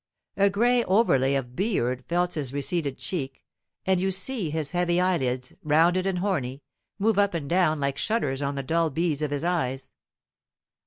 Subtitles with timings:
[0.35, 3.43] A gray overlay of beard felts his receded cheek,
[3.85, 6.63] and you see his heavy eyelids, rounded and horny,
[6.97, 9.93] move up and down like shutters on the dull beads of his eyes.